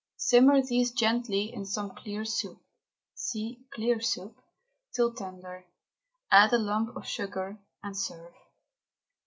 Simmer 0.17 0.63
these 0.63 0.89
gently 0.89 1.53
in 1.53 1.63
some 1.63 1.91
clear 1.93 2.25
soup 2.25 2.57
(see 3.13 3.67
CLEAR 3.69 3.99
SOUP) 4.01 4.35
till 4.91 5.13
tender; 5.13 5.67
add 6.31 6.51
a 6.53 6.57
lump 6.57 6.95
of 6.97 7.05
sugar, 7.05 7.59
and 7.83 7.95
serve. 7.95 8.33